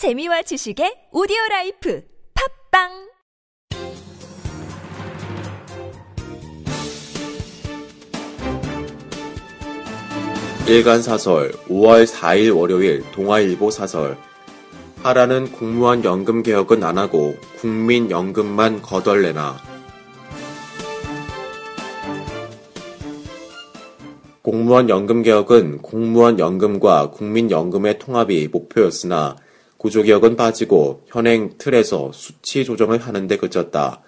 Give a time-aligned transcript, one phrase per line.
[0.00, 2.02] 재미와 지식의 오디오 라이프
[2.70, 2.88] 팟빵!
[10.66, 14.16] 일간 사설 5월 4일 월요일 동아일보 사설.
[15.02, 19.58] 하라는 공무원 연금 개혁은 안 하고 국민 연금만 거덜내나
[24.40, 29.36] 공무원 연금 개혁은 공무원 연금과 국민 연금의 통합이 목표였으나
[29.80, 34.02] 구조개혁은 빠지고 현행 틀에서 수치 조정을 하는 데 그쳤다.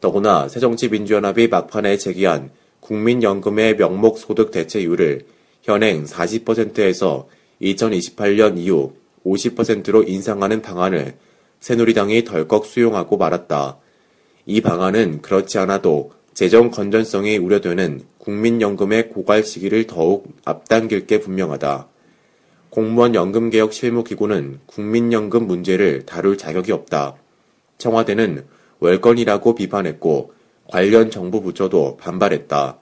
[0.00, 5.26] 더구나 새정치민주연합이 막판에 제기한 국민연금의 명목 소득 대체율을
[5.60, 7.28] 현행 40%에서
[7.60, 8.94] 2028년 이후
[9.26, 11.16] 50%로 인상하는 방안을
[11.60, 13.76] 새누리당이 덜컥 수용하고 말았다.
[14.46, 21.89] 이 방안은 그렇지 않아도 재정 건전성이 우려되는 국민연금의 고갈 시기를 더욱 앞당길 게 분명하다.
[22.70, 27.16] 공무원 연금개혁 실무기구는 국민연금 문제를 다룰 자격이 없다.
[27.78, 28.44] 청와대는
[28.78, 30.32] 월권이라고 비판했고
[30.68, 32.78] 관련 정부 부처도 반발했다.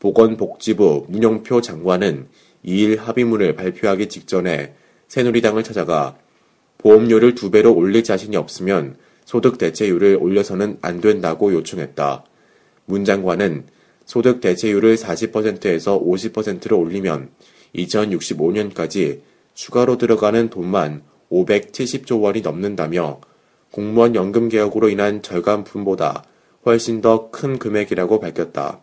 [0.00, 2.28] 보건복지부 문영표 장관은
[2.64, 4.74] 2일 합의문을 발표하기 직전에
[5.08, 6.16] 새누리당을 찾아가
[6.78, 12.24] 보험료를 두 배로 올릴 자신이 없으면 소득 대체율을 올려서는 안 된다고 요청했다.
[12.86, 13.66] 문 장관은
[14.06, 17.28] 소득 대체율을 40%에서 50%로 올리면
[17.74, 19.20] 2065년까지
[19.54, 23.20] 추가로 들어가는 돈만 570조 원이 넘는다며
[23.70, 26.24] 공무원 연금 개혁으로 인한 절감분보다
[26.64, 28.80] 훨씬 더 큰 금액이라고 밝혔다.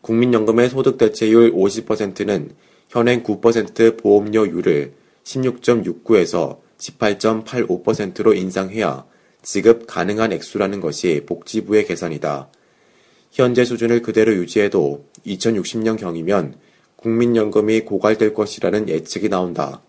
[0.00, 2.52] 국민연금의 소득 대체율 50%는
[2.88, 4.92] 현행 9% 보험료율을
[5.24, 9.04] 16.69에서 18.85%로 인상해야
[9.42, 12.48] 지급 가능한 액수라는 것이 복지부의 계산이다.
[13.32, 16.54] 현재 수준을 그대로 유지해도 2060년경이면
[17.06, 19.80] 국민연금이 고갈될 것이라는 예측이 나온다.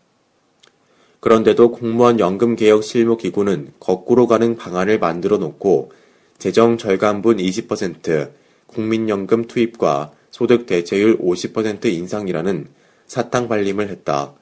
[1.20, 5.92] 그런데도 공무원 연금개혁 실무기구는 거꾸로 가는 방안을 만들어 놓고
[6.38, 8.30] 재정 절감분 20%,
[8.68, 12.68] 국민연금 투입과 소득 대체율 50% 인상이라는
[13.08, 14.36] 사탕 발림을 했다.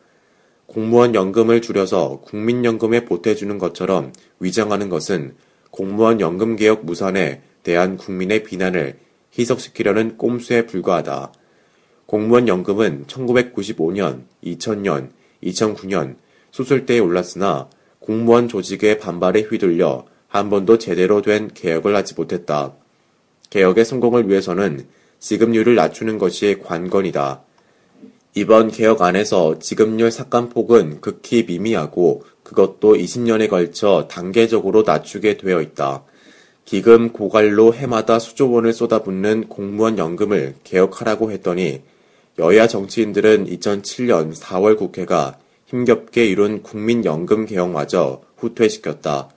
[0.66, 5.36] 공무원 연금을 줄여서 국민연금에 보태주는 것처럼 위장하는 것은
[5.72, 8.98] 공무원 연금 개혁 무산에 대한 국민의 비난을
[9.40, 11.32] 희석시키려는 꼼수에 불과하다.
[12.06, 15.10] 공무원 연금은 1995년, 2000년,
[15.44, 16.16] 2009년
[16.52, 22.74] 수술대에 올랐으나 공무원 조직의 반발에 휘둘려 한 번도 제대로 된 개혁을 하지 못했다.
[23.50, 24.86] 개혁의 성공을 위해서는
[25.20, 27.42] 지급률을 낮추는 것이 관건이다.
[28.36, 36.04] 이번 개혁 안에서 지급률 삭감폭은 극히 미미하고 그것도 20년에 걸쳐 단계적으로 낮추게 되어 있다.
[36.66, 41.82] 기금 고갈로 해마다 수조 원을 쏟아붓는 공무원 연금을 개혁하라고 했더니
[42.38, 45.38] 여야 정치인들은 2007년 4월 국회가
[45.68, 49.30] 힘겹게 이룬 국민연금 개혁마저 후퇴시켰다.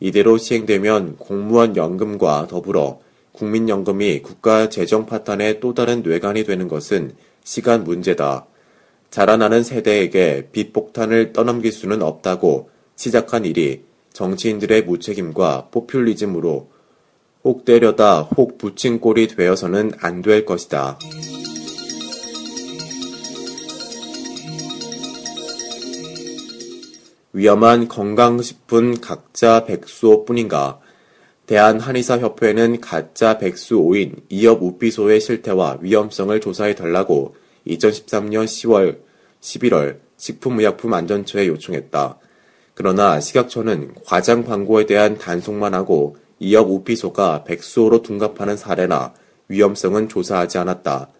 [0.00, 3.00] 이대로 시행되면 공무원 연금과 더불어
[3.32, 8.46] 국민연금이 국가 재정 파탄의 또 다른 뇌관이 되는 것은 시간 문제다.
[9.10, 13.82] 자라나는 세대에게 빚폭탄을 떠넘길 수는 없다고 시작한 일이
[14.12, 16.68] 정치인들의 무책임과 포퓰리즘으로
[17.44, 20.98] 혹 때려다 혹 붙인 꼴이 되어서는 안 될 것이다.
[27.36, 30.80] 위험한 건강식품 가짜 백수호 뿐인가?
[31.44, 37.36] 대한한의사협회는 가짜 백수호인 이업 우피소의 실태와 위험성을 조사해 달라고
[37.66, 39.00] 2013년 10월,
[39.42, 42.18] 11월 식품의약품안전처에 요청했다.
[42.72, 49.12] 그러나 식약처는 과장 광고에 대한 단속만 하고 이업 우피소가 백수호로 둔갑하는 사례나
[49.48, 51.10] 위험성은 조사하지 않았다.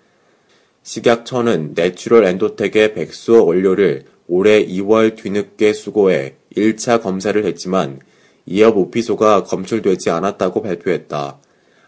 [0.83, 8.01] 식약처는 내추럴 엔도텍의 백수오 원료를 올해 2월 뒤늦게 수거해 1차 검사를 했지만
[8.47, 11.39] 이엽우피소가 검출되지 않았다고 발표했다.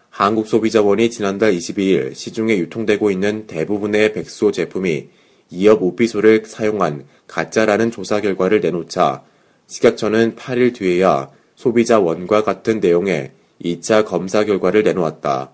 [0.09, 5.09] 한국소비자원이 지난달 22일 시중에 유통되고 있는 대부분의 백수오 제품이
[5.51, 9.23] 이업 오피소를 사용한 가짜라는 조사 결과를 내놓자
[9.67, 13.31] 식약처는 8일 뒤에야 소비자원과 같은 내용의
[13.63, 15.51] 2차 검사 결과를 내놓았다.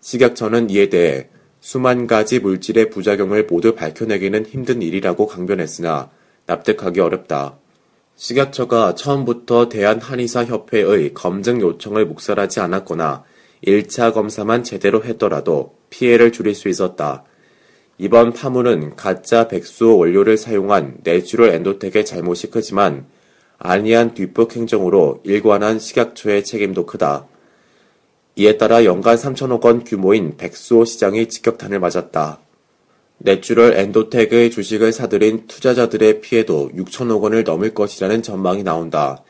[0.00, 1.28] 식약처는 이에 대해
[1.60, 6.10] 수만 가지 물질의 부작용을 모두 밝혀내기는 힘든 일이라고 강변했으나
[6.46, 7.58] 납득하기 어렵다.
[8.16, 13.24] 식약처가 처음부터 대한한의사협회의 검증 요청을 묵살하지 않았거나
[13.64, 17.24] 1차 검사만 제대로 했더라도 피해를 줄일 수 있었다.
[17.98, 23.06] 이번 파문은 가짜 백수오 원료를 사용한 내추럴 엔도텍의 잘못이 크지만
[23.58, 27.26] 안이한 뒷북 행정으로 일관한 식약처의 책임도 크다.
[28.38, 32.38] 이에 따라 연간 3천억 원 규모인 백수오 시장이 직격탄을 맞았다.
[33.18, 39.24] 내추럴 엔도텍의 주식을 사들인 투자자들의 피해도 6천억 원을 넘을 것이라는 전망이 나온다.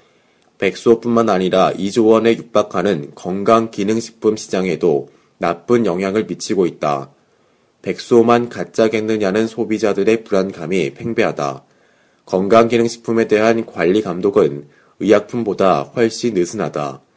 [0.58, 5.08] 백수오뿐만 아니라 2조 원에 육박하는 건강기능식품 시장에도
[5.38, 7.10] 나쁜 영향을 미치고 있다.
[7.80, 11.64] 백수만 가짜겠느냐는 소비자들의 불안감이 팽배하다.
[12.26, 14.68] 건강기능식품에 대한 관리 감독은
[15.00, 17.07] 의약품보다 훨씬 느슨하다.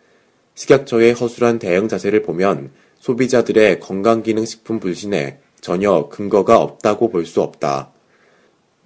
[0.56, 7.92] 식약처의 허술한 대응 자세를 보면 소비자들의 건강기능식품 불신에 전혀 근거가 없다고 볼 수 없다.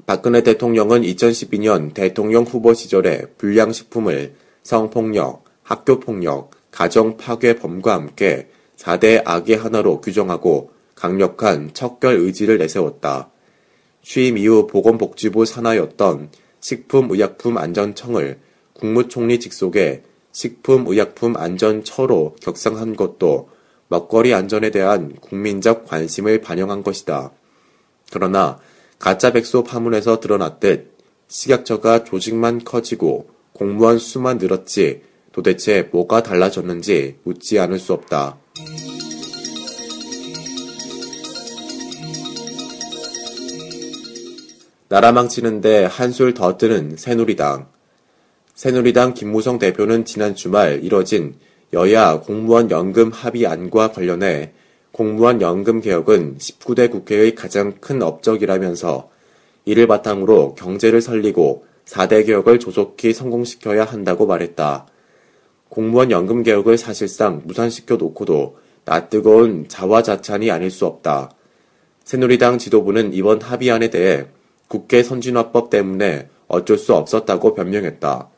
[0.05, 10.71] 박근혜 대통령은 2012년 대통령 후보 시절에 불량식품을 성폭력, 학교폭력, 가정파괴범과 함께 4대 악의 하나로 규정하고
[10.93, 13.29] 강력한 척결 의지를 내세웠다.
[14.03, 16.29] 취임 이후 보건복지부 산하였던
[16.59, 18.39] 식품의약품안전청을
[18.73, 20.03] 국무총리 직속의
[20.35, 23.47] 식품의약품 안전처로 격상한 것도
[23.87, 27.31] 먹거리 안전에 대한 국민적 관심을 반영한 것이다.
[28.11, 28.59] 그러나
[28.99, 30.93] 가짜 백소 파문에서 드러났듯
[31.29, 38.37] 식약처가 조직만 커지고 공무원 수만 늘었지 도대체 뭐가 달라졌는지 묻지 않을 수 없다.
[44.89, 47.74] 나라 망치는데 한술 더 뜨는 새누리당.
[48.55, 51.35] 새누리당 김무성 대표는 지난 주말 이뤄진
[51.73, 54.53] 여야 공무원 연금 합의안과 관련해
[54.93, 59.09] 공무원 연금 개혁은 19대 국회의 가장 큰 업적이라면서
[59.65, 64.87] 이를 바탕으로 경제를 살리고 4대 개혁을 조속히 성공시켜야 한다고 말했다.
[65.67, 71.31] 공무원 연금 개혁을 사실상 무산시켜 놓고도 낯뜨거운 자화자찬이 아닐 수 없다.
[72.05, 74.27] 새누리당 지도부는 이번 합의안에 대해
[74.69, 78.29] 국회 선진화법 때문에 어쩔 수 없었다고 변명했다.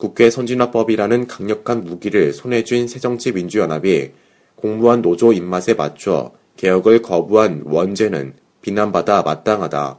[0.00, 4.12] 국회 선진화법이라는 강력한 무기를 손에 쥔 새정치민주연합이
[4.54, 8.32] 공무원 노조 입맛에 맞춰 개혁을 거부한 원죄는
[8.62, 9.98] 비난받아 마땅하다.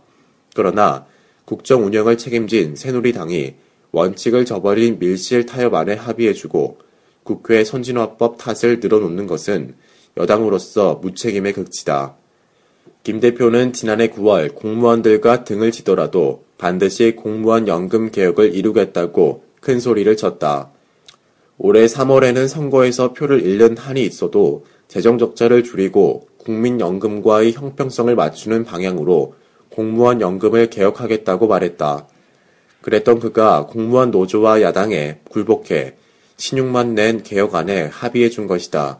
[0.55, 1.05] 그러나
[1.45, 3.53] 국정 운영을 책임진 새누리당이
[3.91, 6.79] 원칙을 저버린 밀실 타협 안에 합의해주고
[7.21, 9.75] 국회 선진화법 탓을 늘어놓는 것은
[10.17, 12.15] 여당으로서 무책임의 극치다.
[13.03, 20.71] 김 대표는 지난해 9월 공무원들과 등을 치더라도 반드시 공무원 연금 개혁을 이루겠다고 큰 소리를 쳤다.
[21.57, 29.35] 올해 3월에는 선거에서 표를 잃는 한이 있어도 재정 적자를 줄이고 국민연금과의 형평성을 맞추는 방향으로
[29.69, 32.07] 공무원 연금을 개혁하겠다고 말했다.
[32.81, 35.95] 그랬던 그가 공무원 노조와 야당에 굴복해
[36.37, 38.99] 신용만 낸 개혁안에 합의해 준 것이다.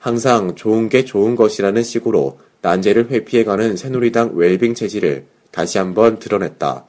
[0.00, 6.86] 항상 좋은 게 좋은 것이라는 식으로 난제를 회피해가는 새누리당 웰빙 체질을 다시 한번 드러냈다.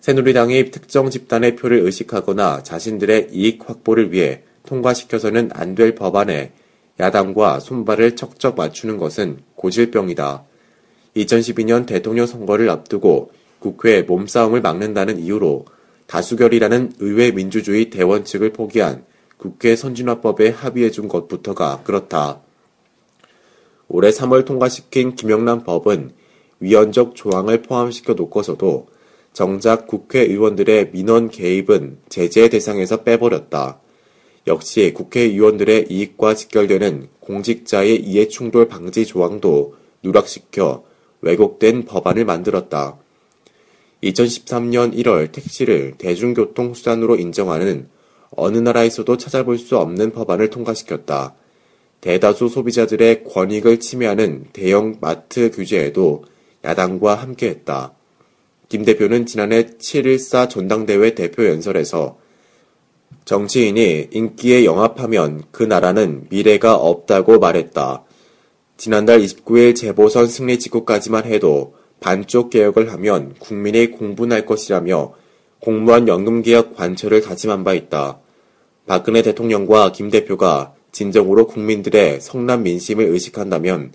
[0.00, 6.52] 새누리당이 특정 집단의 표를 의식하거나 자신들의 이익 확보를 위해 통과시켜서는 안 될 법안에
[7.00, 10.44] 야당과 손발을 척척 맞추는 것은 고질병이다.
[11.16, 13.30] 2012년 대통령 선거를 앞두고
[13.60, 15.66] 국회 몸싸움을 막는다는 이유로
[16.06, 19.04] 다수결이라는 의회 민주주의 대원칙을 포기한
[19.36, 22.40] 국회 선진화법에 합의해 준 것부터가 그렇다.
[23.88, 26.12] 올해 3월 통과시킨 김영란 법은
[26.60, 28.88] 위헌적 조항을 포함시켜 놓고서도
[29.38, 33.78] 정작 국회의원들의 민원 개입은 제재 대상에서 빼버렸다.
[34.48, 40.82] 역시 국회의원들의 이익과 직결되는 공직자의 이해충돌 방지 조항도 누락시켜
[41.20, 42.98] 왜곡된 법안을 만들었다.
[44.02, 47.88] 2013년 1월 택시를 대중교통 수단으로 인정하는
[48.30, 51.36] 어느 나라에서도 찾아볼 수 없는 법안을 통과시켰다.
[52.00, 56.24] 대다수 소비자들의 권익을 침해하는 대형 마트 규제에도
[56.64, 57.97] 야당과 함께했다.
[58.68, 62.18] 김 대표는 지난해 7.14 전당대회 대표 연설에서
[63.24, 68.04] 정치인이 인기에 영합하면 그 나라는 미래가 없다고 말했다.
[68.76, 75.14] 지난달 29일 재보선 승리 직후까지만 해도 반쪽 개혁을 하면 국민이 공분할 것이라며
[75.60, 78.20] 공무원 연금개혁 관철을 다짐한 바 있다.
[78.86, 83.92] 박근혜 대통령과 김 대표가 진정으로 국민들의 성남 민심을 의식한다면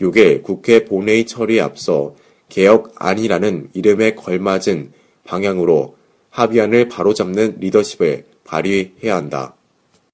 [0.00, 2.14] 6일 국회 본회의 처리에 앞서
[2.50, 4.92] 개혁 안이라는 이름에 걸맞은
[5.24, 5.96] 방향으로
[6.28, 9.54] 합의안을 바로잡는 리더십을 발휘해야 한다.